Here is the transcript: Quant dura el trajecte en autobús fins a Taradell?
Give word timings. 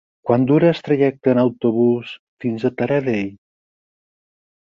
Quant 0.27 0.45
dura 0.51 0.69
el 0.75 0.79
trajecte 0.87 1.31
en 1.33 1.41
autobús 1.41 2.13
fins 2.45 2.65
a 2.65 2.73
Taradell? 2.81 3.31